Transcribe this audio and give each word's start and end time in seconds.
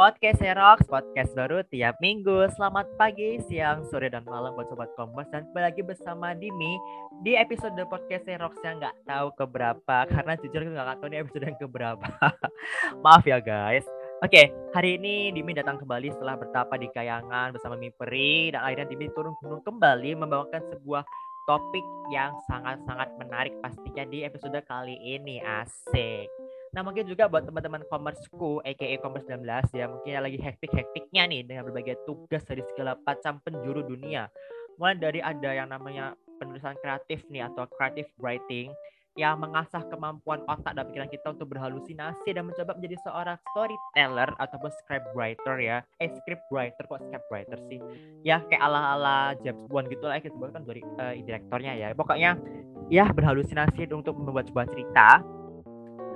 Podcast 0.00 0.40
Rocks, 0.56 0.88
podcast 0.88 1.36
baru 1.36 1.60
tiap 1.68 2.00
minggu. 2.00 2.48
Selamat 2.56 2.88
pagi, 2.96 3.36
siang, 3.44 3.84
sore, 3.84 4.08
dan 4.08 4.24
malam 4.24 4.56
buat 4.56 4.64
Sobat 4.72 4.88
Kompas. 4.96 5.28
Dan 5.28 5.44
kembali 5.52 5.60
lagi 5.60 5.84
bersama 5.84 6.32
Dimi 6.32 6.80
di 7.20 7.36
episode 7.36 7.76
Podcast 7.84 8.24
Rocks 8.40 8.56
yang 8.64 8.80
nggak 8.80 8.96
tahu 9.04 9.28
keberapa. 9.36 10.08
Karena 10.08 10.40
jujur 10.40 10.64
gue 10.64 10.72
nggak 10.72 11.04
tahu 11.04 11.08
ini 11.12 11.20
episode 11.20 11.44
yang 11.52 11.58
keberapa. 11.60 12.08
Maaf 13.04 13.28
ya 13.28 13.44
guys. 13.44 13.84
Oke, 14.24 14.48
hari 14.72 14.96
ini 14.96 15.36
Dimi 15.36 15.52
datang 15.52 15.76
kembali 15.76 16.16
setelah 16.16 16.40
bertapa 16.40 16.80
di 16.80 16.88
Kayangan 16.88 17.52
bersama 17.52 17.76
Miperi. 17.76 18.56
Dan 18.56 18.64
akhirnya 18.64 18.88
Dimi 18.88 19.12
turun 19.12 19.36
gunung 19.44 19.60
kembali 19.60 20.16
membawakan 20.16 20.64
sebuah 20.64 21.04
topik 21.44 21.84
yang 22.08 22.32
sangat-sangat 22.48 23.20
menarik 23.20 23.52
pastinya 23.60 24.08
di 24.08 24.24
episode 24.24 24.64
kali 24.64 24.96
ini. 24.96 25.44
Asik. 25.44 26.39
Nah 26.70 26.86
mungkin 26.86 27.02
juga 27.10 27.26
buat 27.26 27.42
teman-teman 27.50 27.82
commerceku, 27.90 28.62
aka 28.62 28.96
commerce 29.02 29.26
19 29.26 29.42
ya 29.74 29.90
mungkin 29.90 30.10
yang 30.14 30.24
lagi 30.24 30.38
hektik-hektiknya 30.38 31.22
nih 31.26 31.40
dengan 31.42 31.66
berbagai 31.66 31.98
tugas 32.06 32.46
dari 32.46 32.62
segala 32.70 32.94
macam 33.02 33.42
penjuru 33.42 33.82
dunia. 33.82 34.30
Mulai 34.78 34.96
dari 34.96 35.20
ada 35.20 35.50
yang 35.50 35.68
namanya 35.74 36.14
penulisan 36.38 36.78
kreatif 36.78 37.26
nih 37.28 37.50
atau 37.50 37.66
creative 37.74 38.08
writing 38.22 38.70
yang 39.18 39.42
mengasah 39.42 39.82
kemampuan 39.90 40.40
otak 40.46 40.70
dan 40.78 40.86
pikiran 40.86 41.10
kita 41.10 41.26
untuk 41.34 41.50
berhalusinasi 41.50 42.30
dan 42.30 42.46
mencoba 42.46 42.78
menjadi 42.78 42.96
seorang 43.02 43.36
storyteller 43.50 44.30
ataupun 44.38 44.70
script 44.80 45.10
writer 45.18 45.58
ya. 45.58 45.82
Eh 45.98 46.08
script 46.22 46.46
writer 46.54 46.86
kok 46.86 47.02
script 47.02 47.26
writer 47.28 47.58
sih? 47.66 47.82
Ya 48.22 48.38
kayak 48.46 48.62
ala-ala 48.62 49.34
James 49.42 49.66
Bond 49.66 49.90
gitu 49.90 50.06
lah 50.06 50.22
kita 50.22 50.38
kan 50.38 50.62
dari 50.62 50.80
uh, 51.02 51.18
direktornya 51.26 51.74
ya. 51.74 51.90
Pokoknya 51.98 52.38
ya 52.86 53.10
berhalusinasi 53.10 53.90
untuk 53.90 54.14
membuat 54.14 54.46
sebuah 54.46 54.70
cerita 54.70 55.20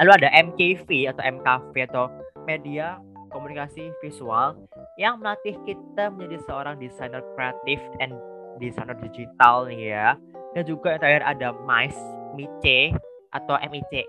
Lalu 0.03 0.11
ada 0.19 0.29
MKV 0.35 0.89
atau 1.15 1.23
MKV 1.23 1.75
atau 1.87 2.05
media 2.51 2.99
komunikasi 3.31 3.95
visual 4.03 4.59
yang 4.99 5.23
melatih 5.23 5.55
kita 5.67 6.11
menjadi 6.11 6.39
seorang 6.47 6.79
desainer 6.83 7.23
kreatif 7.35 7.79
dan 8.03 8.15
desainer 8.59 8.99
digital 8.99 9.71
nih 9.71 9.95
ya. 9.95 10.09
Dan 10.55 10.63
juga 10.67 10.95
yang 10.95 11.01
terakhir 11.03 11.25
ada 11.27 11.49
MICE, 11.67 12.03
MICE 12.35 12.95
atau 13.35 13.55
MICE 13.59 14.07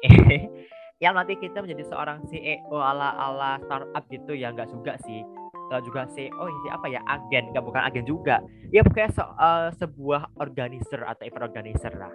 yang 1.04 1.14
melatih 1.14 1.38
kita 1.38 1.62
menjadi 1.62 1.86
seorang 1.90 2.22
CEO 2.30 2.78
ala-ala 2.78 3.62
startup 3.66 4.04
gitu 4.10 4.34
ya. 4.34 4.54
Nggak 4.54 4.74
juga 4.74 4.98
sih. 5.06 5.22
Uh, 5.66 5.82
juga 5.82 6.06
CEO 6.14 6.46
ini 6.46 6.70
apa 6.70 6.86
ya? 6.90 7.02
Agen 7.10 7.50
nggak 7.54 7.66
bukan 7.66 7.82
agen 7.82 8.06
juga. 8.06 8.42
Ya 8.70 8.86
pokoknya 8.86 9.10
se 9.14 9.22
uh, 9.22 9.70
sebuah 9.78 10.34
organizer 10.38 11.02
atau 11.02 11.26
event 11.26 11.46
organizer 11.50 11.94
lah 11.98 12.14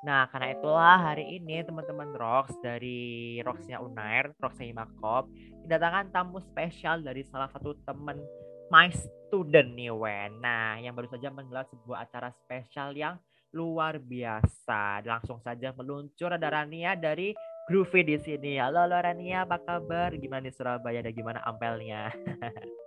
nah 0.00 0.24
karena 0.32 0.56
itulah 0.56 0.98
hari 1.12 1.36
ini 1.36 1.60
teman-teman 1.60 2.16
Rox 2.16 2.56
dari 2.64 3.36
Roxnya 3.44 3.84
Unair 3.84 4.32
Roxnya 4.40 4.72
Imakop 4.72 5.28
kedatangan 5.68 6.08
tamu 6.08 6.40
spesial 6.40 7.04
dari 7.04 7.20
salah 7.28 7.52
satu 7.52 7.76
teman 7.84 8.16
my 8.72 8.88
student 8.92 9.76
nih 9.76 9.92
Wen 9.92 10.40
nah 10.40 10.80
yang 10.80 10.96
baru 10.96 11.12
saja 11.12 11.28
menggelar 11.28 11.68
sebuah 11.68 12.08
acara 12.08 12.32
spesial 12.32 12.96
yang 12.96 13.20
luar 13.52 14.00
biasa 14.00 15.04
langsung 15.04 15.42
saja 15.44 15.74
meluncur 15.76 16.32
ada 16.32 16.48
Rania 16.48 16.94
dari 16.94 17.34
Groovy 17.70 18.02
di 18.02 18.18
sini. 18.18 18.58
Halo, 18.58 18.82
halo 18.82 18.98
Rania, 18.98 19.46
apa 19.46 19.62
kabar? 19.62 20.10
Gimana 20.18 20.42
di 20.42 20.50
Surabaya 20.50 21.06
dan 21.06 21.14
gimana 21.14 21.38
ampelnya? 21.46 22.10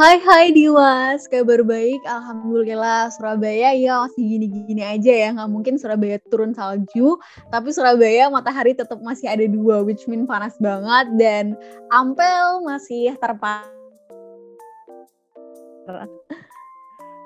Hai 0.00 0.16
hai 0.16 0.48
Dimas, 0.48 1.28
kabar 1.28 1.60
baik. 1.60 2.00
Alhamdulillah 2.08 3.12
Surabaya 3.12 3.76
ya 3.76 4.00
masih 4.08 4.24
gini-gini 4.32 4.80
aja 4.80 5.12
ya. 5.12 5.28
Nggak 5.36 5.50
mungkin 5.52 5.76
Surabaya 5.76 6.16
turun 6.32 6.56
salju, 6.56 7.20
tapi 7.52 7.68
Surabaya 7.68 8.32
matahari 8.32 8.72
tetap 8.72 8.96
masih 9.04 9.28
ada 9.28 9.44
dua, 9.44 9.84
which 9.84 10.08
mean 10.08 10.24
panas 10.24 10.56
banget 10.56 11.04
dan 11.20 11.52
Ampel 11.92 12.64
masih 12.64 13.12
terpapar. 13.20 13.68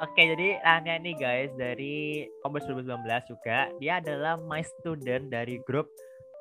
Oke, 0.02 0.34
jadi 0.34 0.58
Rania 0.66 0.98
nih 0.98 1.14
guys 1.14 1.54
dari 1.54 2.26
Kombes 2.42 2.66
2019 2.66 3.06
juga. 3.30 3.70
Dia 3.78 4.02
adalah 4.02 4.34
my 4.50 4.66
student 4.66 5.30
dari 5.30 5.62
grup 5.62 5.86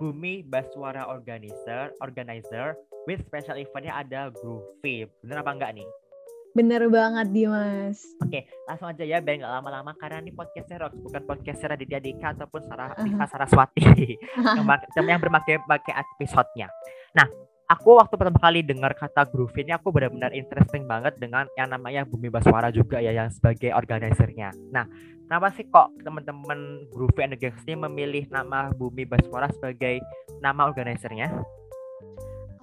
Bumi 0.01 0.41
Baswara 0.49 1.05
Organizer, 1.05 1.93
Organizer 2.01 2.73
with 3.05 3.21
special 3.29 3.61
eventnya 3.61 4.01
ada 4.01 4.33
Groovy. 4.33 5.05
Bener 5.21 5.45
apa 5.45 5.53
enggak 5.53 5.77
nih? 5.77 5.85
Bener 6.53 6.85
banget 6.85 7.33
Dimas. 7.33 7.97
Oke, 8.21 8.45
langsung 8.69 8.85
aja 8.85 9.01
ya 9.01 9.17
biar 9.17 9.41
nggak 9.41 9.53
lama-lama 9.57 9.97
karena 9.97 10.21
ini 10.21 10.29
podcast 10.29 10.69
Rox 10.69 10.93
bukan 11.01 11.25
podcast 11.25 11.65
Raditya 11.65 11.97
Dika 11.97 12.37
ataupun 12.37 12.61
Sarah 12.69 12.93
Dika 12.93 13.25
Saraswati 13.25 13.81
yang, 14.93 15.05
yang 15.09 15.17
bermakai 15.21 15.57
pakai 15.65 15.93
episodenya. 15.97 16.69
Nah, 17.17 17.25
aku 17.65 17.97
waktu 17.97 18.13
pertama 18.21 18.37
kali 18.37 18.61
dengar 18.61 18.93
kata 18.93 19.25
groove 19.33 19.57
ini 19.57 19.73
aku 19.73 19.89
benar-benar 19.89 20.29
interesting 20.37 20.85
banget 20.85 21.17
dengan 21.17 21.49
yang 21.57 21.73
namanya 21.73 22.05
Bumi 22.05 22.29
Baswara 22.29 22.69
juga 22.69 23.01
ya 23.01 23.09
yang 23.09 23.33
sebagai 23.33 23.73
organisernya. 23.73 24.53
Nah, 24.69 24.85
kenapa 25.25 25.49
sih 25.57 25.65
kok 25.65 25.89
teman-teman 26.05 26.85
Groove 26.93 27.17
and 27.25 27.33
the 27.33 27.37
Gangs 27.41 27.65
ini 27.65 27.81
memilih 27.81 28.29
nama 28.29 28.69
Bumi 28.77 29.09
Baswara 29.09 29.49
sebagai 29.49 30.05
nama 30.37 30.69
organisernya? 30.69 31.33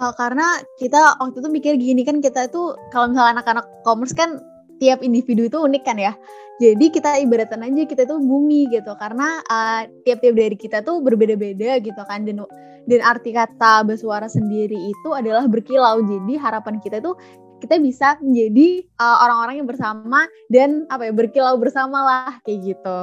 Uh, 0.01 0.17
karena 0.17 0.65
kita 0.81 1.21
waktu 1.21 1.45
itu 1.45 1.49
mikir 1.53 1.73
gini 1.77 2.03
kan 2.09 2.25
kita 2.25 2.49
itu 2.49 2.73
kalau 2.89 3.13
misalnya 3.13 3.37
anak-anak 3.37 3.69
commerce 3.85 4.17
kan 4.17 4.41
tiap 4.81 5.05
individu 5.05 5.45
itu 5.45 5.61
unik 5.61 5.83
kan 5.85 6.01
ya. 6.01 6.17
Jadi 6.61 6.93
kita 6.93 7.21
ibaratkan 7.21 7.61
aja 7.65 7.85
kita 7.85 8.09
itu 8.09 8.17
bumi 8.21 8.69
gitu 8.73 8.93
karena 8.97 9.45
uh, 9.49 9.85
tiap-tiap 10.09 10.35
dari 10.37 10.57
kita 10.57 10.81
tuh 10.81 11.05
berbeda-beda 11.05 11.81
gitu 11.85 12.01
kan 12.09 12.25
dan 12.25 12.45
dan 12.89 13.01
arti 13.05 13.37
kata 13.37 13.85
bersuara 13.85 14.25
sendiri 14.25 14.77
itu 14.77 15.09
adalah 15.13 15.45
berkilau. 15.45 16.01
Jadi 16.01 16.37
harapan 16.41 16.81
kita 16.81 17.05
itu 17.05 17.13
kita 17.61 17.77
bisa 17.77 18.17
menjadi 18.25 18.89
uh, 18.97 19.19
orang-orang 19.29 19.55
uh, 19.55 19.59
yang 19.61 19.69
bersama 19.69 20.21
dan 20.49 20.89
apa 20.89 21.07
ya 21.07 21.13
berkilau 21.13 21.61
bersama 21.61 22.01
lah 22.01 22.33
kayak 22.43 22.75
gitu. 22.75 23.01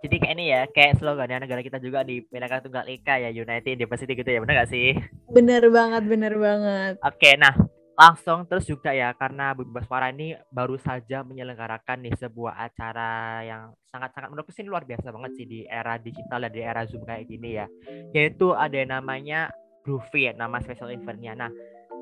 Jadi 0.00 0.16
kayak 0.16 0.34
ini 0.34 0.44
ya, 0.48 0.62
kayak 0.72 0.96
slogannya 0.96 1.44
negara 1.44 1.60
kita 1.60 1.76
juga 1.76 2.00
di 2.00 2.24
Bineka 2.24 2.64
Tunggal 2.64 2.88
Ika 2.88 3.20
ya, 3.20 3.30
United 3.30 3.76
Diversity 3.76 4.16
gitu 4.16 4.32
ya, 4.32 4.40
bener 4.40 4.64
gak 4.64 4.72
sih? 4.72 4.96
Bener 5.28 5.62
banget, 5.68 6.02
bener 6.08 6.34
banget. 6.40 6.96
Oke, 7.04 7.36
nah 7.36 7.52
langsung 8.00 8.48
terus 8.48 8.64
juga 8.64 8.96
ya, 8.96 9.12
karena 9.12 9.52
Bumi 9.52 9.76
Baswara 9.76 10.08
ini 10.08 10.32
baru 10.48 10.80
saja 10.80 11.20
menyelenggarakan 11.20 12.00
nih 12.00 12.16
sebuah 12.16 12.64
acara 12.64 13.44
yang 13.44 13.76
sangat-sangat 13.92 14.32
menurutku 14.32 14.56
sih 14.56 14.64
luar 14.64 14.88
biasa 14.88 15.12
banget 15.12 15.36
sih 15.36 15.44
di 15.44 15.68
era 15.68 16.00
digital 16.00 16.48
dan 16.48 16.52
di 16.56 16.64
era 16.64 16.82
Zoom 16.88 17.04
kayak 17.04 17.28
gini 17.28 17.60
ya. 17.60 17.68
Yaitu 18.16 18.56
ada 18.56 18.72
yang 18.72 18.96
namanya 18.96 19.52
Groovy 19.84 20.28
ya, 20.28 20.32
nama 20.32 20.64
special 20.64 20.96
eventnya. 20.96 21.36
Nah, 21.36 21.52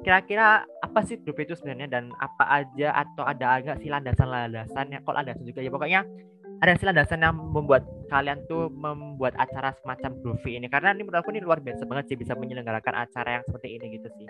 kira-kira 0.03 0.65
apa 0.85 1.01
sih 1.05 1.19
Groovy 1.21 1.47
itu 1.49 1.55
sebenarnya 1.59 1.89
dan 1.91 2.05
apa 2.19 2.45
aja 2.63 2.95
atau 2.95 3.25
ada 3.27 3.61
agak 3.61 3.83
sih 3.83 3.91
landasan-landasannya? 3.91 5.03
Kok 5.03 5.15
landasan 5.15 5.45
juga 5.45 5.61
ya, 5.61 5.71
pokoknya 5.71 6.01
ada 6.59 6.75
sih 6.75 6.87
landasan 6.87 7.23
yang 7.23 7.39
membuat 7.39 7.87
kalian 8.11 8.43
tuh 8.51 8.67
membuat 8.73 9.37
acara 9.39 9.71
semacam 9.79 10.11
groovy 10.25 10.59
ini 10.59 10.67
karena 10.67 10.91
ini 10.91 11.07
menurut 11.07 11.23
aku 11.23 11.31
ini 11.31 11.45
luar 11.45 11.63
biasa 11.63 11.87
banget 11.87 12.11
sih 12.11 12.19
bisa 12.19 12.35
menyelenggarakan 12.35 12.95
acara 13.07 13.39
yang 13.39 13.45
seperti 13.47 13.79
ini 13.79 13.87
gitu 14.01 14.09
sih. 14.19 14.27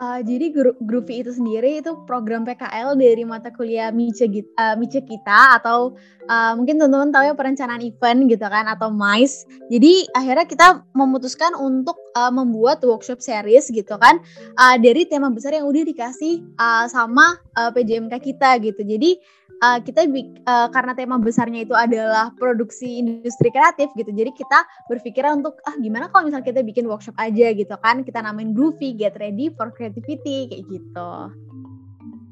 Uh, 0.00 0.24
jadi 0.24 0.48
Groovy 0.80 1.20
itu 1.20 1.36
sendiri 1.36 1.84
itu 1.84 1.92
program 2.08 2.48
PKL 2.48 2.96
dari 2.96 3.20
mata 3.20 3.52
kuliah 3.52 3.92
Mice, 3.92 4.24
uh, 4.56 4.72
Mice 4.80 5.04
kita 5.04 5.60
atau 5.60 5.92
uh, 6.24 6.56
mungkin 6.56 6.80
teman-teman 6.80 7.12
tahu 7.12 7.24
ya 7.28 7.34
perencanaan 7.36 7.84
event 7.84 8.24
gitu 8.32 8.46
kan 8.48 8.64
atau 8.64 8.88
MICE. 8.88 9.44
Jadi 9.68 10.08
akhirnya 10.16 10.48
kita 10.48 10.68
memutuskan 10.96 11.52
untuk 11.52 12.00
uh, 12.16 12.32
membuat 12.32 12.80
workshop 12.80 13.20
series 13.20 13.68
gitu 13.68 14.00
kan 14.00 14.24
uh, 14.56 14.80
dari 14.80 15.04
tema 15.04 15.28
besar 15.28 15.52
yang 15.52 15.68
udah 15.68 15.84
dikasih 15.84 16.40
uh, 16.56 16.88
sama 16.88 17.36
uh, 17.60 17.70
PJMK 17.76 18.14
kita 18.24 18.56
gitu. 18.64 18.80
Jadi 18.80 19.20
uh, 19.60 19.78
kita 19.84 20.08
uh, 20.48 20.68
karena 20.72 20.92
tema 20.96 21.20
besarnya 21.20 21.68
itu 21.68 21.76
adalah 21.76 22.32
produksi 22.40 23.04
industri 23.04 23.52
kreatif 23.52 23.92
gitu. 23.94 24.08
Jadi 24.08 24.32
kita 24.32 24.64
berpikir 24.88 25.22
untuk 25.28 25.60
ah 25.68 25.76
gimana 25.76 26.08
kalau 26.08 26.32
misalnya 26.32 26.48
kita 26.48 26.64
bikin 26.64 26.88
workshop 26.88 27.14
aja 27.20 27.52
gitu 27.52 27.76
kan. 27.84 28.00
Kita 28.00 28.24
namain 28.24 28.56
Groovy 28.56 28.96
Get 28.96 29.20
Ready 29.20 29.52
for 29.52 29.68
Creativity 29.76 30.48
kayak 30.48 30.64
gitu. 30.66 31.10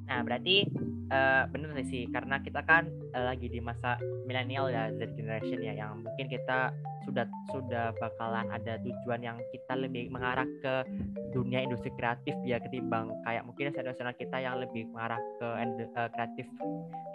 Nah, 0.09 0.25
berarti 0.25 0.65
uh, 1.13 1.45
bener 1.53 1.77
sih 1.85 2.09
karena 2.09 2.41
kita 2.41 2.65
kan 2.65 2.89
uh, 3.13 3.29
lagi 3.29 3.53
di 3.53 3.61
masa 3.61 4.01
milenial 4.25 4.73
ya 4.73 4.89
Z 4.97 5.13
generation 5.15 5.61
ya 5.61 5.77
yang 5.77 6.01
mungkin 6.01 6.27
kita 6.33 6.73
sudah 7.09 7.25
sudah 7.49 7.85
bakalan 7.97 8.45
ada 8.53 8.77
tujuan 8.85 9.25
yang 9.25 9.41
kita 9.49 9.73
lebih 9.81 10.13
mengarah 10.13 10.45
ke 10.61 10.85
dunia 11.33 11.65
industri 11.65 11.89
kreatif 11.97 12.37
ya 12.45 12.61
ketimbang 12.61 13.09
kayak 13.25 13.49
mungkin 13.49 13.73
nasional 13.73 14.13
kita 14.13 14.37
yang 14.37 14.61
lebih 14.61 14.85
mengarah 14.93 15.17
ke 15.41 15.49
uh, 15.97 16.09
kreatif 16.13 16.45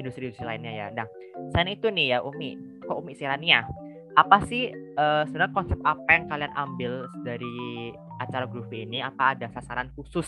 industri-industri 0.01 0.41
lainnya 0.49 0.73
ya. 0.73 0.87
Nah, 0.97 1.05
selain 1.53 1.77
itu 1.77 1.93
nih 1.93 2.17
ya 2.17 2.19
Umi, 2.25 2.57
kok 2.81 2.97
Umi 2.97 3.13
Sirania, 3.13 3.69
apa 4.17 4.41
sih 4.49 4.73
uh, 4.97 5.23
sebenarnya 5.29 5.53
konsep 5.53 5.79
apa 5.85 6.09
yang 6.09 6.25
kalian 6.25 6.53
ambil 6.57 7.05
dari 7.21 7.93
acara 8.17 8.49
Groovy 8.49 8.89
ini? 8.89 9.05
Apa 9.05 9.37
ada 9.37 9.45
sasaran 9.53 9.93
khusus 9.93 10.25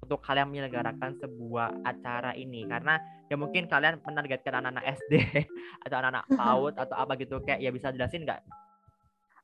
untuk 0.00 0.20
kalian 0.20 0.52
menyelenggarakan 0.52 1.16
sebuah 1.18 1.82
acara 1.82 2.36
ini 2.36 2.68
karena 2.68 3.00
ya 3.32 3.34
mungkin 3.40 3.64
kalian 3.66 3.98
menargetkan 4.04 4.60
anak-anak 4.60 5.00
SD 5.00 5.12
atau 5.88 5.96
anak-anak 5.98 6.24
PAUD 6.36 6.74
atau 6.76 6.96
apa 7.00 7.12
gitu 7.16 7.40
kayak 7.42 7.64
ya 7.64 7.70
bisa 7.72 7.90
jelasin 7.90 8.28
nggak? 8.28 8.44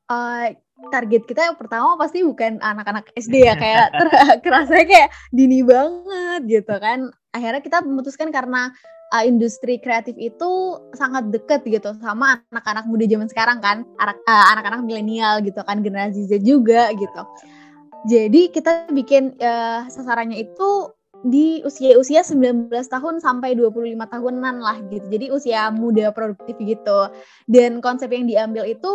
Uh, 0.09 0.47
target 0.91 1.23
kita 1.23 1.53
yang 1.53 1.57
pertama 1.57 1.95
pasti 1.95 2.25
bukan 2.25 2.59
anak-anak 2.59 3.07
SD 3.15 3.47
ya 3.47 3.55
kayak 3.55 3.93
ter 3.99 4.07
kerasa 4.43 4.83
kayak 4.83 5.13
dini 5.31 5.63
banget 5.63 6.41
gitu 6.49 6.75
kan 6.81 7.13
akhirnya 7.31 7.61
kita 7.63 7.85
memutuskan 7.85 8.33
karena 8.33 8.73
uh, 9.13 9.23
industri 9.23 9.79
kreatif 9.79 10.17
itu 10.17 10.81
sangat 10.97 11.29
deket 11.29 11.63
gitu 11.63 11.95
sama 12.01 12.41
anak-anak 12.51 12.89
muda 12.89 13.05
zaman 13.05 13.29
sekarang 13.29 13.61
kan 13.63 13.87
anak 14.01 14.17
anak-anak 14.27 14.81
milenial 14.83 15.39
gitu 15.45 15.61
kan 15.63 15.79
generasi 15.85 16.27
Z 16.27 16.43
juga 16.43 16.91
gitu 16.91 17.21
jadi 18.03 18.51
kita 18.51 18.91
bikin 18.91 19.39
uh, 19.39 19.87
sasarannya 19.87 20.43
itu 20.43 20.91
di 21.23 21.63
usia-usia 21.63 22.19
19 22.19 22.67
tahun 22.67 23.23
sampai 23.23 23.55
25 23.55 23.95
tahunan 23.95 24.59
lah 24.59 24.75
gitu. 24.91 25.07
Jadi 25.07 25.31
usia 25.31 25.71
muda 25.71 26.11
produktif 26.11 26.59
gitu. 26.59 27.07
Dan 27.47 27.79
konsep 27.79 28.11
yang 28.11 28.27
diambil 28.27 28.67
itu 28.67 28.91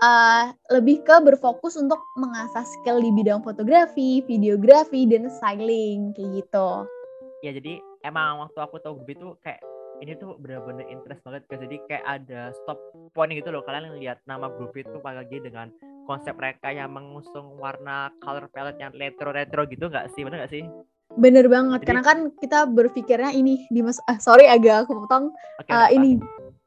uh, 0.00 0.50
lebih 0.72 1.02
ke 1.04 1.16
berfokus 1.22 1.78
untuk 1.78 2.00
mengasah 2.18 2.64
skill 2.64 2.98
di 2.98 3.10
bidang 3.12 3.44
fotografi, 3.44 4.24
videografi, 4.26 5.06
dan 5.06 5.28
styling 5.28 6.14
kayak 6.16 6.42
gitu. 6.42 6.68
Ya 7.44 7.52
jadi 7.52 7.78
emang 8.02 8.40
waktu 8.40 8.58
aku 8.58 8.80
tahu 8.80 9.02
grup 9.02 9.10
itu 9.12 9.26
kayak 9.44 9.60
ini 10.02 10.18
tuh 10.18 10.34
bener-bener 10.40 10.88
interest 10.90 11.22
banget 11.22 11.44
guys. 11.46 11.62
Jadi 11.62 11.76
kayak 11.86 12.04
ada 12.04 12.50
stop 12.62 12.78
point 13.14 13.30
gitu 13.30 13.52
loh. 13.54 13.62
Kalian 13.62 14.00
lihat 14.00 14.18
nama 14.26 14.50
grup 14.50 14.74
itu 14.74 14.90
apalagi 14.98 15.38
dengan 15.38 15.70
konsep 16.04 16.36
mereka 16.36 16.72
yang 16.72 16.92
mengusung 16.92 17.56
warna 17.56 18.10
color 18.20 18.50
palette 18.52 18.80
yang 18.80 18.92
retro-retro 18.92 19.64
gitu 19.70 19.86
nggak 19.88 20.10
sih? 20.12 20.22
Bener 20.26 20.44
nggak 20.44 20.52
sih? 20.52 20.64
Bener 21.14 21.46
banget, 21.46 21.84
Jadi, 21.84 21.88
karena 21.92 22.02
kan 22.02 22.18
kita 22.42 22.58
berpikirnya 22.66 23.30
ini 23.30 23.70
di 23.70 23.80
mas, 23.86 24.02
ah, 24.10 24.18
sorry 24.18 24.50
agak 24.50 24.88
aku 24.88 25.04
potong 25.04 25.30
okay, 25.62 25.70
uh, 25.70 25.86
ini 25.92 26.18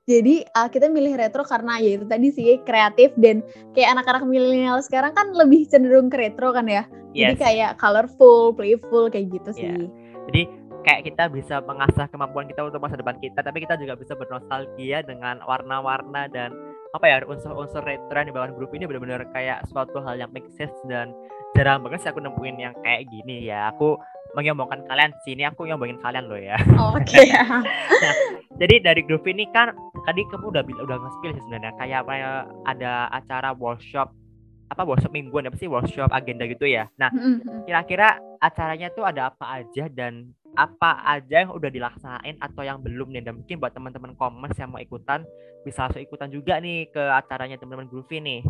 jadi 0.08 0.48
uh, 0.56 0.72
kita 0.72 0.88
milih 0.88 1.20
retro 1.20 1.44
karena 1.44 1.84
ya 1.84 2.00
itu 2.00 2.08
tadi 2.08 2.32
sih 2.32 2.64
kreatif 2.64 3.12
dan 3.20 3.44
kayak 3.76 4.00
anak-anak 4.00 4.24
milenial 4.24 4.80
sekarang 4.80 5.12
kan 5.12 5.36
lebih 5.36 5.68
cenderung 5.68 6.08
ke 6.08 6.16
retro 6.16 6.56
kan 6.56 6.64
ya. 6.64 6.88
Yes. 7.12 7.36
Jadi 7.36 7.44
kayak 7.44 7.72
colorful, 7.76 8.56
playful 8.56 9.12
kayak 9.12 9.36
gitu 9.36 9.52
sih. 9.52 9.68
Yeah. 9.68 9.92
Jadi 10.32 10.42
kayak 10.88 11.02
kita 11.12 11.28
bisa 11.28 11.60
mengasah 11.60 12.08
kemampuan 12.08 12.48
kita 12.48 12.64
untuk 12.64 12.80
masa 12.80 12.96
depan 12.96 13.20
kita, 13.20 13.44
tapi 13.44 13.68
kita 13.68 13.76
juga 13.76 14.00
bisa 14.00 14.16
bernostalgia 14.16 15.04
dengan 15.04 15.44
warna-warna 15.44 16.32
dan 16.32 16.56
apa 16.96 17.04
ya 17.04 17.20
unsur-unsur 17.28 17.84
retro 17.84 18.16
yang 18.16 18.32
di 18.32 18.36
bawah 18.36 18.48
grup 18.56 18.72
ini 18.72 18.88
benar-benar 18.88 19.28
kayak 19.36 19.68
suatu 19.68 20.00
hal 20.08 20.16
yang 20.16 20.32
make 20.32 20.48
sense 20.56 20.74
dan 20.88 21.12
jarang 21.52 21.84
banget 21.84 22.08
sih 22.08 22.10
aku 22.16 22.24
nemuin 22.24 22.56
yang 22.56 22.74
kayak 22.80 23.12
gini 23.12 23.52
ya. 23.52 23.76
Aku 23.76 24.00
menyombongkan 24.40 24.88
kalian 24.88 25.12
sini 25.28 25.44
aku 25.44 25.68
nyombongin 25.68 26.00
kalian 26.00 26.32
loh 26.32 26.40
ya. 26.40 26.56
Oke. 26.96 27.28
Okay. 27.28 27.36
nah, 28.08 28.16
jadi 28.58 28.76
dari 28.82 29.02
grup 29.06 29.24
ini 29.30 29.46
kan 29.54 29.74
tadi 30.06 30.26
kamu 30.28 30.50
udah 30.50 30.64
udah 30.66 30.98
nge-spill 30.98 31.34
sih 31.38 31.44
sebenarnya 31.46 31.74
kayak 31.78 32.06
apa 32.06 32.14
ya, 32.18 32.32
ada 32.66 32.92
acara 33.14 33.50
workshop 33.54 34.10
apa 34.68 34.84
workshop 34.84 35.16
mingguan 35.16 35.48
apa 35.48 35.56
sih 35.56 35.72
workshop 35.72 36.12
agenda 36.12 36.44
gitu 36.44 36.68
ya. 36.68 36.92
Nah, 37.00 37.08
kira-kira 37.64 38.20
acaranya 38.44 38.92
tuh 38.92 39.08
ada 39.08 39.32
apa 39.32 39.64
aja 39.64 39.88
dan 39.88 40.36
apa 40.58 41.06
aja 41.06 41.46
yang 41.46 41.54
udah 41.54 41.70
dilaksanain 41.70 42.36
atau 42.42 42.66
yang 42.66 42.82
belum 42.82 43.14
nih 43.14 43.24
dan 43.24 43.40
mungkin 43.40 43.62
buat 43.62 43.72
teman-teman 43.78 44.18
commerce 44.18 44.58
yang 44.58 44.74
mau 44.74 44.82
ikutan 44.82 45.22
bisa 45.62 45.86
langsung 45.86 46.04
ikutan 46.04 46.34
juga 46.34 46.58
nih 46.58 46.90
ke 46.90 47.00
acaranya 47.00 47.56
teman-teman 47.62 47.88
Groovy 47.88 48.20
nih. 48.20 48.42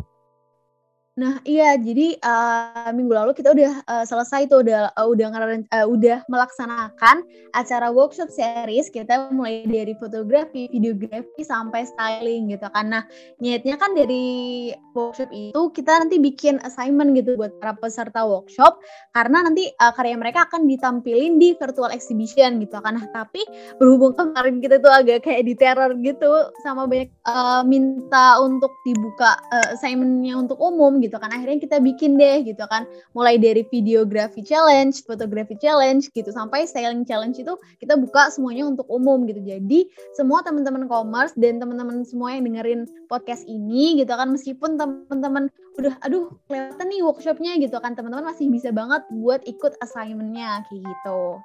Nah, 1.18 1.42
iya, 1.50 1.74
jadi 1.82 2.14
uh, 2.22 2.94
minggu 2.94 3.10
lalu 3.10 3.34
kita 3.34 3.50
udah 3.50 3.82
uh, 3.90 4.06
selesai 4.06 4.54
tuh 4.54 4.62
udah 4.62 4.94
uh, 4.94 5.10
udah 5.10 5.34
uh, 5.74 5.88
udah 5.90 6.22
melaksanakan 6.30 7.26
acara 7.58 7.90
workshop 7.90 8.30
series 8.30 8.94
kita 8.94 9.34
mulai 9.34 9.66
dari 9.66 9.98
fotografi, 9.98 10.70
videografi 10.70 11.42
sampai 11.42 11.90
styling 11.90 12.54
gitu 12.54 12.70
kan. 12.70 12.94
Nah, 12.94 13.04
niatnya 13.42 13.82
kan 13.82 13.98
dari 13.98 14.70
workshop 14.94 15.34
itu 15.34 15.74
kita 15.74 16.06
nanti 16.06 16.22
bikin 16.22 16.62
assignment 16.62 17.18
gitu 17.18 17.34
buat 17.34 17.50
para 17.58 17.74
peserta 17.74 18.22
workshop 18.22 18.78
karena 19.18 19.42
nanti 19.50 19.74
uh, 19.82 19.90
karya 19.98 20.22
mereka 20.22 20.46
akan 20.46 20.70
ditampilin 20.70 21.42
di 21.42 21.58
virtual 21.58 21.90
exhibition 21.98 22.62
gitu 22.62 22.78
kan. 22.78 22.94
Nah, 22.94 23.10
tapi 23.10 23.42
berhubung 23.82 24.14
kemarin 24.14 24.62
kita 24.62 24.78
tuh 24.78 24.94
agak 24.94 25.26
kayak 25.26 25.50
di 25.50 25.58
teror 25.58 25.98
gitu 25.98 26.54
sama 26.62 26.86
banyak 26.86 27.10
uh, 27.26 27.66
minta 27.66 28.38
untuk 28.38 28.70
dibuka 28.86 29.34
uh, 29.50 29.74
assignmentnya 29.74 30.38
untuk 30.38 30.62
umum 30.62 31.02
gitu 31.02 31.07
gitu 31.08 31.16
kan. 31.18 31.32
Akhirnya 31.32 31.58
kita 31.64 31.80
bikin 31.80 32.20
deh 32.20 32.44
gitu 32.44 32.62
kan. 32.68 32.84
Mulai 33.16 33.40
dari 33.40 33.64
videografi 33.72 34.44
challenge 34.44 35.02
fotografi 35.08 35.56
challenge 35.58 36.12
gitu. 36.12 36.30
Sampai 36.30 36.68
styling 36.68 37.08
challenge 37.08 37.40
itu 37.40 37.56
kita 37.80 37.96
buka 37.96 38.28
semuanya 38.30 38.68
untuk 38.68 38.86
umum 38.92 39.24
gitu. 39.26 39.40
Jadi 39.42 39.88
semua 40.14 40.44
teman-teman 40.44 40.86
commerce 40.92 41.32
dan 41.40 41.64
teman-teman 41.64 42.04
semua 42.04 42.36
yang 42.36 42.46
dengerin 42.46 42.86
podcast 43.08 43.48
ini 43.48 44.04
gitu 44.04 44.12
kan. 44.12 44.30
Meskipun 44.30 44.76
teman-teman 44.76 45.48
udah 45.80 45.96
aduh 46.04 46.30
kelihatan 46.52 46.86
nih 46.92 47.02
workshopnya 47.02 47.56
gitu 47.58 47.80
kan. 47.80 47.96
Teman-teman 47.96 48.28
masih 48.28 48.52
bisa 48.52 48.70
banget 48.76 49.02
buat 49.10 49.42
ikut 49.48 49.80
assignmentnya 49.80 50.68
kayak 50.68 50.84
gitu. 50.84 51.40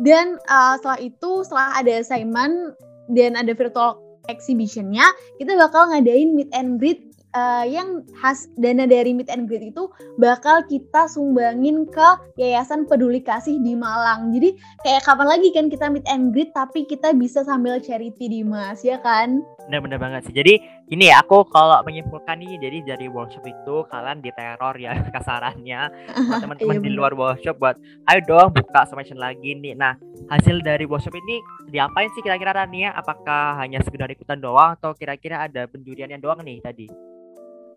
Dan 0.00 0.40
uh, 0.48 0.80
setelah 0.80 1.00
itu 1.00 1.30
setelah 1.44 1.76
ada 1.76 1.92
assignment 2.00 2.76
dan 3.12 3.36
ada 3.36 3.52
virtual 3.52 4.00
exhibitionnya 4.30 5.02
kita 5.42 5.58
bakal 5.58 5.90
ngadain 5.90 6.38
meet 6.38 6.50
and 6.54 6.78
greet 6.78 7.09
uh, 7.34 7.64
yang 7.66 8.02
khas 8.18 8.50
dana 8.58 8.86
dari 8.86 9.14
meet 9.14 9.30
and 9.30 9.46
greet 9.46 9.70
itu 9.70 9.90
bakal 10.18 10.62
kita 10.66 11.06
sumbangin 11.06 11.86
ke 11.86 12.08
Yayasan 12.38 12.86
Peduli 12.86 13.22
Kasih 13.22 13.58
di 13.62 13.74
Malang. 13.78 14.34
Jadi 14.34 14.58
kayak 14.82 15.06
kapan 15.06 15.26
lagi 15.26 15.48
kan 15.54 15.66
kita 15.70 15.86
meet 15.90 16.06
and 16.10 16.34
greet 16.34 16.50
tapi 16.54 16.86
kita 16.86 17.14
bisa 17.14 17.46
sambil 17.46 17.78
charity 17.78 18.26
di 18.26 18.40
Mas, 18.42 18.82
ya 18.82 18.98
kan? 19.02 19.42
Bener-bener 19.68 19.98
banget 20.02 20.26
sih. 20.26 20.34
Jadi 20.34 20.58
ini 20.90 21.06
ya 21.06 21.22
aku 21.22 21.46
kalau 21.46 21.78
menyimpulkan 21.86 22.42
nih 22.42 22.58
jadi 22.58 22.78
dari 22.94 23.06
workshop 23.06 23.46
itu 23.46 23.86
kalian 23.86 24.18
diteror 24.18 24.74
ya 24.74 24.98
kasarannya 25.14 25.80
teman-teman 26.42 26.82
iya, 26.82 26.84
di 26.84 26.90
luar 26.90 27.14
workshop 27.14 27.62
buat 27.62 27.78
ayo 28.10 28.20
dong 28.26 28.50
buka 28.50 28.82
submission 28.90 29.20
lagi 29.20 29.54
nih. 29.54 29.78
Nah 29.78 29.94
hasil 30.32 30.62
dari 30.66 30.84
workshop 30.90 31.14
ini 31.14 31.38
diapain 31.70 32.10
sih 32.18 32.22
kira-kira 32.26 32.50
Rania? 32.50 32.90
Apakah 32.98 33.62
hanya 33.62 33.78
sekedar 33.86 34.10
ikutan 34.10 34.42
doang 34.42 34.74
atau 34.74 34.90
kira-kira 34.98 35.46
ada 35.46 35.70
penjurian 35.70 36.10
yang 36.10 36.22
doang 36.22 36.42
nih 36.42 36.58
tadi? 36.58 36.90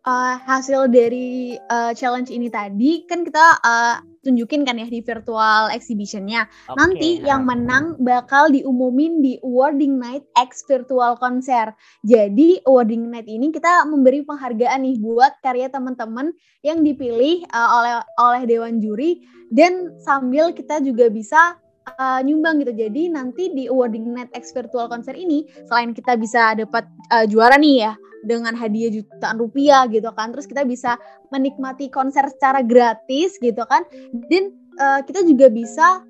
Uh, 0.08 0.36
hasil 0.44 0.92
dari 0.92 1.56
uh, 1.72 1.92
challenge 1.96 2.30
ini 2.32 2.52
tadi 2.52 3.08
kan 3.08 3.24
kita 3.24 3.60
uh, 3.64 3.96
tunjukin 4.24 4.64
kan 4.64 4.80
ya 4.80 4.88
di 4.88 5.04
virtual 5.04 5.68
exhibitionnya. 5.76 6.48
Okay. 6.48 6.78
Nanti 6.80 7.10
yang 7.20 7.44
menang 7.44 8.00
bakal 8.00 8.48
diumumin 8.52 9.20
di 9.20 9.36
awarding 9.44 10.00
night 10.00 10.24
X 10.40 10.64
virtual 10.64 11.20
konser. 11.20 11.76
Jadi 12.08 12.64
awarding 12.64 13.12
night 13.12 13.28
ini 13.28 13.52
kita 13.52 13.84
memberi 13.84 14.24
penghargaan 14.24 14.88
nih 14.88 14.96
buat 15.04 15.44
karya 15.44 15.68
teman-teman 15.68 16.32
yang 16.64 16.80
dipilih 16.84 17.44
uh, 17.52 17.70
oleh 17.84 17.94
oleh 18.16 18.44
dewan 18.48 18.80
juri 18.80 19.24
dan 19.52 19.92
sambil 20.02 20.56
kita 20.56 20.80
juga 20.80 21.12
bisa 21.12 21.60
uh, 22.00 22.20
nyumbang 22.24 22.62
gitu. 22.63 22.74
Jadi 22.75 23.12
nanti 23.12 23.52
di 23.52 23.68
awarding 23.68 24.12
night 24.12 24.32
X 24.34 24.52
virtual 24.56 24.88
konser 24.88 25.13
ini 25.13 25.46
selain 25.68 25.92
kita 25.92 26.18
bisa 26.18 26.56
dapat 26.56 26.88
uh, 27.12 27.25
juara 27.28 27.60
nih 27.60 27.90
ya 27.90 27.94
dengan 28.24 28.56
hadiah 28.56 28.90
jutaan 28.90 29.36
rupiah 29.36 29.84
gitu 29.92 30.08
kan 30.16 30.32
terus 30.32 30.48
kita 30.48 30.63
bisa 30.63 30.96
menikmati 31.30 31.92
konser 31.92 32.24
secara 32.32 32.63
gratis 32.63 33.36
gitu 33.44 33.68
kan 33.68 33.84
dan 34.32 34.56
uh, 34.80 35.04
kita 35.04 35.28
juga 35.28 35.52
bisa 35.52 36.02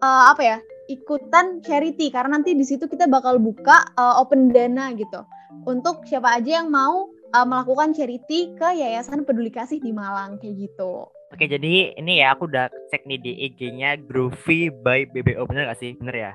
uh, 0.00 0.24
apa 0.30 0.42
ya 0.46 0.58
ikutan 0.86 1.58
charity 1.66 2.14
karena 2.14 2.38
nanti 2.38 2.54
di 2.54 2.62
situ 2.62 2.86
kita 2.86 3.10
bakal 3.10 3.42
buka 3.42 3.82
uh, 3.98 4.22
open 4.22 4.54
dana 4.54 4.94
gitu 4.94 5.26
untuk 5.66 6.06
siapa 6.06 6.38
aja 6.38 6.62
yang 6.62 6.70
mau 6.70 7.10
uh, 7.34 7.46
melakukan 7.46 7.90
charity 7.90 8.54
ke 8.54 8.68
Yayasan 8.78 9.26
Peduli 9.26 9.50
Kasih 9.50 9.82
di 9.82 9.90
Malang 9.90 10.38
kayak 10.38 10.70
gitu. 10.70 11.10
Oke, 11.34 11.50
jadi 11.50 11.90
ini 11.98 12.22
ya 12.22 12.38
aku 12.38 12.46
udah 12.46 12.70
cek 12.94 13.02
nih 13.02 13.18
di 13.18 13.32
IG-nya 13.50 13.98
Groovy 13.98 14.70
by 14.70 15.10
BBO 15.10 15.42
bener 15.50 15.66
gak 15.66 15.82
sih? 15.82 15.98
Bener 15.98 16.14
ya? 16.14 16.32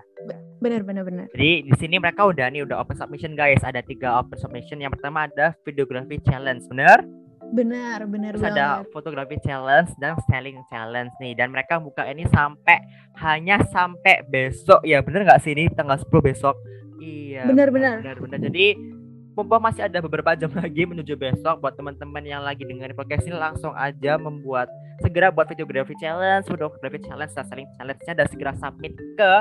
Bener, 0.59 0.83
bener, 0.83 1.07
bener. 1.07 1.25
Jadi 1.31 1.63
di 1.63 1.73
sini 1.79 1.95
mereka 1.95 2.27
udah 2.27 2.51
nih 2.51 2.67
udah 2.67 2.83
open 2.83 2.99
submission 2.99 3.33
guys. 3.33 3.63
Ada 3.63 3.79
tiga 3.87 4.19
open 4.19 4.35
submission. 4.35 4.83
Yang 4.83 4.99
pertama 4.99 5.31
ada 5.31 5.55
videography 5.63 6.19
challenge, 6.27 6.67
bener? 6.67 7.07
Benar, 7.51 8.07
benar 8.07 8.35
Terus 8.35 8.47
ada 8.47 8.83
fotografi 8.95 9.35
challenge 9.43 9.95
dan 9.99 10.19
styling 10.27 10.59
challenge 10.67 11.11
nih. 11.23 11.39
Dan 11.39 11.55
mereka 11.55 11.79
buka 11.79 12.03
ini 12.11 12.27
sampai 12.27 12.83
hanya 13.23 13.63
sampai 13.71 14.27
besok 14.27 14.83
ya. 14.83 14.99
Bener 14.99 15.23
gak 15.23 15.39
sih 15.39 15.55
ini 15.55 15.71
tanggal 15.71 15.97
10 16.03 16.11
besok? 16.19 16.55
Iya. 16.99 17.47
Bener, 17.47 17.71
bener. 17.71 18.03
Bener, 18.03 18.17
bener. 18.19 18.39
Jadi 18.51 18.75
mumpung 19.31 19.63
masih 19.63 19.87
ada 19.87 20.03
beberapa 20.03 20.35
jam 20.35 20.51
lagi 20.51 20.83
menuju 20.83 21.15
besok 21.15 21.63
buat 21.63 21.79
teman-teman 21.79 22.23
yang 22.27 22.43
lagi 22.43 22.67
dengerin 22.67 22.95
podcast 22.95 23.23
ini 23.23 23.35
langsung 23.35 23.71
aja 23.79 24.19
membuat 24.19 24.67
segera 24.99 25.31
buat 25.31 25.47
videography 25.47 25.95
challenge, 26.03 26.51
videography 26.51 26.99
challenge, 27.07 27.31
dan 27.31 27.47
saling 27.47 27.67
challenge-nya 27.79 28.13
dan 28.13 28.27
segera 28.27 28.51
submit 28.59 28.93
ke 29.15 29.33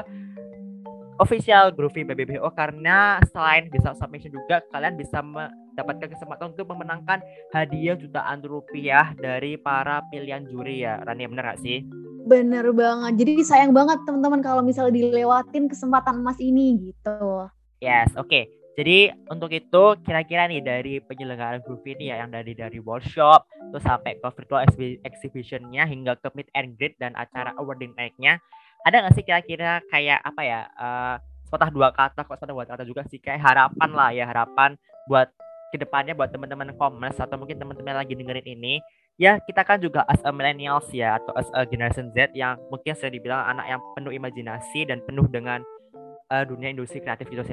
official 1.20 1.74
Groovy 1.74 2.06
BBBO 2.06 2.48
karena 2.54 3.20
selain 3.34 3.68
bisa 3.68 3.92
submission 3.98 4.32
juga 4.32 4.64
kalian 4.72 4.96
bisa 4.96 5.20
mendapatkan 5.20 6.08
kesempatan 6.16 6.56
untuk 6.56 6.70
memenangkan 6.72 7.20
hadiah 7.52 7.98
jutaan 7.98 8.40
rupiah 8.40 9.12
dari 9.18 9.60
para 9.60 10.00
pilihan 10.08 10.48
juri 10.48 10.86
ya 10.86 11.02
Rani 11.04 11.28
bener 11.28 11.44
gak 11.52 11.60
sih? 11.60 11.84
Bener 12.24 12.64
banget 12.72 13.20
jadi 13.20 13.32
sayang 13.44 13.76
banget 13.76 14.00
teman-teman 14.08 14.40
kalau 14.40 14.62
misalnya 14.64 14.96
dilewatin 14.96 15.68
kesempatan 15.68 16.24
emas 16.24 16.40
ini 16.40 16.88
gitu 16.88 17.50
Yes 17.84 18.16
oke 18.16 18.28
okay. 18.28 18.59
Jadi 18.80 19.12
untuk 19.28 19.52
itu 19.52 19.82
kira-kira 20.00 20.48
nih 20.48 20.64
dari 20.64 21.04
penyelenggaraan 21.04 21.60
grup 21.60 21.84
ini 21.84 22.08
ya 22.08 22.24
yang 22.24 22.32
dari 22.32 22.56
dari 22.56 22.80
workshop 22.80 23.44
terus 23.68 23.84
sampai 23.84 24.16
ke 24.16 24.24
virtual 24.32 24.64
exhibitionnya 25.04 25.84
hingga 25.84 26.16
ke 26.16 26.32
meet 26.32 26.48
and 26.56 26.80
greet 26.80 26.96
dan 26.96 27.12
acara 27.12 27.52
awarding 27.60 27.92
night-nya 27.92 28.40
ada 28.88 29.04
nggak 29.04 29.20
sih 29.20 29.24
kira-kira 29.28 29.84
kayak 29.92 30.24
apa 30.24 30.40
ya 30.40 30.60
uh, 30.80 31.20
sepatah 31.44 31.68
dua 31.68 31.92
kata 31.92 32.24
kok 32.24 32.40
sepatah 32.40 32.56
dua 32.56 32.64
kata 32.64 32.88
juga 32.88 33.04
sih 33.04 33.20
kayak 33.20 33.44
harapan 33.44 33.90
lah 33.92 34.16
ya 34.16 34.24
harapan 34.24 34.80
buat 35.04 35.28
ke 35.68 35.76
depannya 35.76 36.16
buat 36.16 36.32
teman-teman 36.32 36.72
commerce 36.80 37.20
atau 37.20 37.36
mungkin 37.36 37.60
teman-teman 37.60 38.00
lagi 38.00 38.16
dengerin 38.16 38.48
ini 38.48 38.80
ya 39.20 39.36
kita 39.44 39.60
kan 39.60 39.76
juga 39.76 40.08
as 40.08 40.24
a 40.24 40.32
millennials 40.32 40.88
ya 40.88 41.20
atau 41.20 41.36
as 41.36 41.52
a 41.52 41.68
generation 41.68 42.08
Z 42.16 42.32
yang 42.32 42.56
mungkin 42.72 42.96
saya 42.96 43.12
dibilang 43.12 43.44
anak 43.44 43.76
yang 43.76 43.80
penuh 43.92 44.16
imajinasi 44.16 44.88
dan 44.88 45.04
penuh 45.04 45.28
dengan 45.28 45.60
uh, 46.32 46.48
dunia 46.48 46.72
industri 46.72 47.04
kreatif 47.04 47.28
gitu 47.28 47.44
sih. 47.44 47.52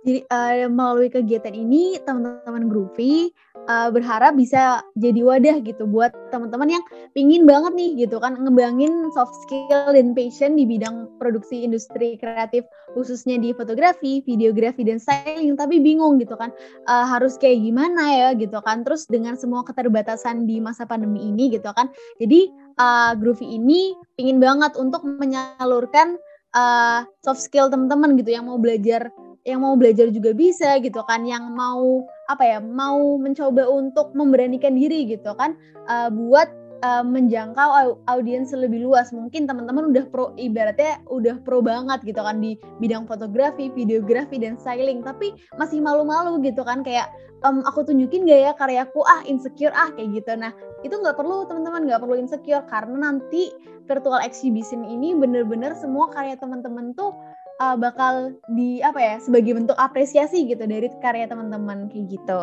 Jadi 0.00 0.24
uh, 0.32 0.64
melalui 0.72 1.12
kegiatan 1.12 1.52
ini 1.52 2.00
teman-teman 2.08 2.72
Groovy 2.72 3.36
uh, 3.68 3.92
berharap 3.92 4.32
bisa 4.32 4.80
jadi 4.96 5.20
wadah 5.20 5.60
gitu 5.60 5.84
buat 5.84 6.08
teman-teman 6.32 6.80
yang 6.80 6.84
pingin 7.12 7.44
banget 7.44 7.76
nih 7.76 8.08
gitu 8.08 8.16
kan 8.16 8.32
ngembangin 8.32 9.12
soft 9.12 9.36
skill 9.44 9.92
dan 9.92 10.16
passion 10.16 10.56
di 10.56 10.64
bidang 10.64 11.04
produksi 11.20 11.68
industri 11.68 12.16
kreatif 12.16 12.64
khususnya 12.96 13.36
di 13.36 13.52
fotografi, 13.52 14.24
videografi 14.24 14.88
dan 14.88 14.96
styling. 14.96 15.52
Tapi 15.52 15.76
bingung 15.84 16.16
gitu 16.16 16.32
kan 16.32 16.48
uh, 16.88 17.04
harus 17.04 17.36
kayak 17.36 17.60
gimana 17.60 18.04
ya 18.08 18.28
gitu 18.40 18.56
kan. 18.64 18.80
Terus 18.80 19.04
dengan 19.04 19.36
semua 19.36 19.68
keterbatasan 19.68 20.48
di 20.48 20.64
masa 20.64 20.88
pandemi 20.88 21.28
ini 21.28 21.52
gitu 21.52 21.68
kan. 21.76 21.92
Jadi 22.16 22.48
uh, 22.80 23.12
Groovy 23.20 23.52
ini 23.52 23.92
pingin 24.16 24.40
banget 24.40 24.80
untuk 24.80 25.04
menyalurkan 25.04 26.16
uh, 26.56 27.04
soft 27.20 27.44
skill 27.44 27.68
teman-teman 27.68 28.16
gitu 28.16 28.32
yang 28.32 28.48
mau 28.48 28.56
belajar 28.56 29.12
yang 29.48 29.64
mau 29.64 29.72
belajar 29.76 30.12
juga 30.12 30.36
bisa 30.36 30.76
gitu 30.84 31.00
kan 31.08 31.24
yang 31.24 31.56
mau 31.56 32.04
apa 32.28 32.44
ya 32.44 32.58
mau 32.60 33.16
mencoba 33.16 33.64
untuk 33.66 34.12
memberanikan 34.12 34.76
diri 34.76 35.08
gitu 35.08 35.32
kan 35.32 35.56
uh, 35.88 36.12
buat 36.12 36.52
uh, 36.84 37.04
menjangkau 37.04 38.00
audiens 38.08 38.52
lebih 38.52 38.84
luas. 38.84 39.12
Mungkin 39.12 39.44
teman-teman 39.44 39.92
udah 39.92 40.04
pro 40.08 40.32
ibaratnya 40.36 41.00
udah 41.08 41.40
pro 41.44 41.60
banget 41.64 42.00
gitu 42.04 42.20
kan 42.20 42.40
di 42.40 42.56
bidang 42.80 43.04
fotografi 43.04 43.72
videografi 43.72 44.40
dan 44.40 44.56
styling. 44.60 45.04
Tapi 45.04 45.36
masih 45.56 45.80
malu-malu 45.80 46.40
gitu 46.44 46.64
kan 46.64 46.84
kayak 46.84 47.12
um, 47.44 47.64
aku 47.64 47.84
tunjukin 47.84 48.28
gak 48.28 48.40
ya 48.40 48.52
karyaku? 48.56 49.00
Ah 49.06 49.24
insecure 49.28 49.72
ah 49.76 49.92
kayak 49.92 50.20
gitu. 50.20 50.32
Nah 50.36 50.52
itu 50.84 50.92
nggak 50.92 51.16
perlu 51.16 51.44
teman-teman 51.48 51.88
nggak 51.88 52.00
perlu 52.00 52.16
insecure. 52.16 52.64
Karena 52.68 53.12
nanti 53.12 53.52
virtual 53.88 54.22
exhibition 54.22 54.86
ini 54.86 55.16
bener-bener 55.16 55.74
semua 55.76 56.08
karya 56.12 56.38
teman-teman 56.38 56.94
tuh 56.94 57.12
uh, 57.60 57.76
bakal 57.76 58.34
di 58.56 58.80
apa 58.80 58.98
ya 58.98 59.14
sebagai 59.20 59.54
bentuk 59.54 59.76
apresiasi 59.76 60.48
gitu 60.48 60.64
dari 60.64 60.88
karya 61.04 61.28
teman-teman 61.28 61.92
kayak 61.92 62.16
gitu. 62.16 62.42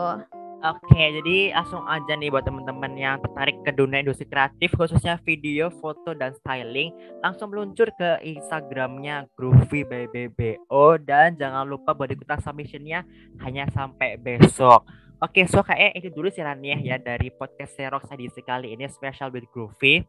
Oke, 0.57 0.97
jadi 0.97 1.53
langsung 1.53 1.85
aja 1.85 2.17
nih 2.17 2.33
buat 2.33 2.41
teman-teman 2.41 2.97
yang 2.97 3.21
tertarik 3.21 3.61
ke 3.61 3.69
dunia 3.77 4.01
industri 4.01 4.25
kreatif 4.25 4.73
khususnya 4.73 5.21
video, 5.21 5.69
foto 5.69 6.17
dan 6.17 6.33
styling, 6.33 6.89
langsung 7.21 7.53
meluncur 7.53 7.93
ke 7.93 8.17
Instagramnya 8.25 9.29
Groovy 9.37 9.85
by 9.85 10.09
BBO 10.09 10.97
dan 10.97 11.37
jangan 11.37 11.61
lupa 11.61 11.93
buat 11.93 12.09
ikutan 12.09 12.41
submissionnya 12.41 13.05
hanya 13.45 13.69
sampai 13.69 14.17
besok. 14.17 14.81
Oke, 15.21 15.45
so 15.45 15.61
kayak 15.61 15.93
itu 15.93 16.09
dulu 16.09 16.33
sih 16.33 16.41
ya 16.41 16.97
dari 16.97 17.29
podcast 17.29 17.77
Xerox 17.77 18.09
edisi 18.09 18.41
kali 18.41 18.73
ini 18.73 18.89
special 18.89 19.29
with 19.29 19.45
Groovy. 19.53 20.01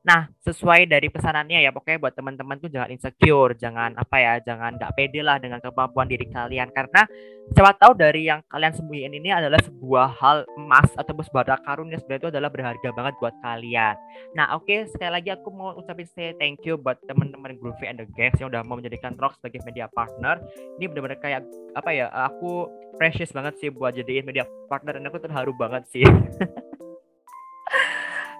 Nah, 0.00 0.32
sesuai 0.40 0.88
dari 0.88 1.12
pesanannya 1.12 1.60
ya, 1.60 1.76
pokoknya 1.76 2.00
buat 2.00 2.16
teman-teman 2.16 2.56
tuh 2.56 2.72
jangan 2.72 2.88
insecure, 2.88 3.52
jangan 3.52 3.92
apa 4.00 4.16
ya, 4.16 4.32
jangan 4.40 4.80
nggak 4.80 4.96
pede 4.96 5.20
lah 5.20 5.36
dengan 5.36 5.60
kemampuan 5.60 6.08
diri 6.08 6.24
kalian 6.24 6.72
karena 6.72 7.04
siapa 7.52 7.76
tahu 7.76 7.92
dari 8.00 8.24
yang 8.24 8.40
kalian 8.48 8.72
sembunyiin 8.72 9.12
ini 9.20 9.28
adalah 9.28 9.60
sebuah 9.60 10.08
hal 10.16 10.48
emas 10.56 10.88
atau 10.96 11.12
sebuah 11.20 11.60
karun 11.60 11.92
yang 11.92 12.00
sebenarnya 12.00 12.22
itu 12.24 12.30
adalah 12.32 12.48
berharga 12.48 12.88
banget 12.96 13.14
buat 13.20 13.34
kalian. 13.44 13.94
Nah, 14.32 14.56
oke, 14.56 14.64
okay, 14.64 14.88
sekali 14.88 15.12
lagi 15.12 15.30
aku 15.36 15.48
mau 15.52 15.76
ucapin 15.76 16.08
say 16.08 16.32
thank 16.40 16.64
you 16.64 16.80
buat 16.80 16.96
teman-teman 17.04 17.60
Groovy 17.60 17.84
and 17.84 18.00
the 18.00 18.08
Gangs 18.16 18.40
yang 18.40 18.48
udah 18.48 18.64
mau 18.64 18.80
menjadikan 18.80 19.20
Rock 19.20 19.36
sebagai 19.36 19.60
media 19.68 19.84
partner. 19.92 20.40
Ini 20.80 20.88
benar-benar 20.88 21.20
kayak 21.20 21.44
apa 21.76 21.90
ya, 21.92 22.08
aku 22.08 22.72
precious 22.96 23.36
banget 23.36 23.60
sih 23.60 23.68
buat 23.68 23.92
jadiin 23.92 24.24
media 24.24 24.48
partner 24.72 24.96
dan 24.96 25.04
aku 25.12 25.20
terharu 25.20 25.52
banget 25.52 25.84
sih. 25.92 26.08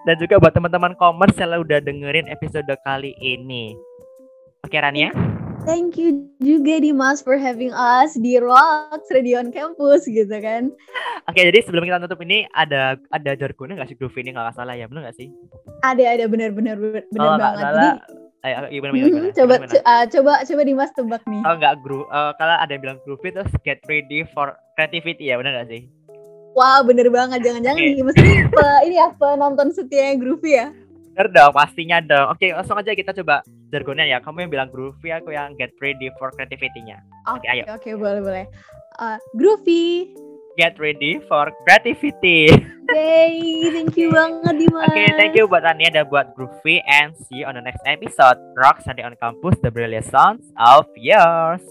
dan 0.08 0.14
juga 0.16 0.40
buat 0.40 0.52
teman-teman 0.54 0.96
commerce 0.96 1.36
yang 1.36 1.60
udah 1.60 1.78
dengerin 1.82 2.28
episode 2.30 2.68
kali 2.86 3.12
ini. 3.20 3.76
Oke 4.64 4.76
Rania? 4.76 5.12
Thank 5.68 6.00
you 6.00 6.24
juga 6.40 6.80
Dimas 6.80 7.20
for 7.20 7.36
having 7.36 7.68
us 7.76 8.16
di 8.16 8.40
Rocks 8.40 9.12
Radio 9.12 9.44
on 9.44 9.52
Campus 9.52 10.08
gitu 10.08 10.32
kan. 10.40 10.72
Oke, 11.28 11.44
jadi 11.44 11.60
sebelum 11.60 11.84
kita 11.84 12.00
tutup 12.08 12.24
ini 12.24 12.48
ada 12.56 12.96
ada 13.12 13.36
jargonnya 13.36 13.76
nggak 13.76 13.92
sih 13.92 13.98
groove 14.00 14.16
ini 14.16 14.32
nggak 14.32 14.56
salah 14.56 14.72
ya, 14.72 14.88
benar 14.88 15.08
nggak 15.08 15.18
sih? 15.20 15.28
Ada 15.84 16.16
ada 16.16 16.24
benar-benar 16.32 16.80
benar 16.80 17.28
oh, 17.28 17.36
banget. 17.36 17.64
Salah, 17.64 17.76
jadi 17.76 18.20
Ayo, 18.40 18.72
gimana, 18.72 18.96
gimana, 18.96 19.08
gimana, 19.12 19.36
coba 19.36 19.54
gimana? 19.60 19.72
Uh, 19.84 20.04
coba 20.08 20.32
coba 20.48 20.60
Dimas 20.64 20.90
tebak 20.96 21.22
nih. 21.28 21.42
Oh 21.44 21.54
enggak, 21.60 21.74
groove. 21.84 22.08
Uh, 22.08 22.32
kalau 22.40 22.56
ada 22.56 22.72
yang 22.72 22.80
bilang 22.80 22.98
groove 23.04 23.20
itu 23.20 23.44
get 23.68 23.84
ready 23.84 24.24
for 24.32 24.56
creativity 24.80 25.28
ya, 25.28 25.36
benar 25.36 25.60
nggak 25.60 25.68
sih? 25.68 25.82
Wah 26.54 26.82
bener 26.82 27.06
banget, 27.14 27.46
jangan-jangan 27.46 27.78
okay. 27.78 27.94
nih 27.94 28.04
mesti 28.04 28.30
pe, 28.50 28.66
ini 28.90 28.96
apa 28.98 29.38
nonton 29.38 29.70
setia 29.70 30.18
Groovy 30.18 30.58
ya? 30.58 30.74
Bener 31.14 31.28
dong, 31.30 31.52
pastinya 31.54 31.98
dong. 32.02 32.34
Oke, 32.34 32.50
langsung 32.50 32.78
aja 32.78 32.90
kita 32.94 33.14
coba 33.14 33.46
jargonnya 33.70 34.06
ya. 34.06 34.18
Kamu 34.18 34.46
yang 34.46 34.50
bilang 34.50 34.68
Groovy, 34.70 35.14
aku 35.14 35.30
yang 35.30 35.54
get 35.54 35.70
ready 35.78 36.10
for 36.18 36.34
creativity-nya. 36.34 37.02
Oke, 37.30 37.46
okay, 37.46 37.48
ayo. 37.54 37.64
Oke, 37.70 37.74
okay, 37.78 37.94
boleh 37.94 38.20
boleh. 38.22 38.44
Uh, 38.98 39.16
groovy. 39.38 40.10
Get 40.58 40.76
ready 40.82 41.22
for 41.30 41.54
creativity. 41.64 42.50
Yay, 42.90 43.70
thank 43.70 43.94
you 43.94 44.10
banget 44.10 44.54
Dimas. 44.58 44.90
Oke, 44.90 44.92
okay, 44.92 45.08
thank 45.14 45.32
you 45.38 45.46
buat 45.46 45.62
Ania 45.62 45.94
dan 45.94 46.10
buat 46.10 46.34
Groovy 46.34 46.82
and 46.84 47.14
see 47.14 47.40
you 47.40 47.46
on 47.46 47.54
the 47.54 47.62
next 47.62 47.80
episode. 47.86 48.36
Rock 48.58 48.82
Sunday 48.82 49.06
on 49.06 49.14
Campus, 49.14 49.54
the 49.62 49.70
brilliant 49.70 50.10
sounds 50.10 50.50
of 50.58 50.90
yours. 50.98 51.62